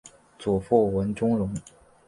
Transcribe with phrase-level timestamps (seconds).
[0.39, 1.53] 祖父文仲荣。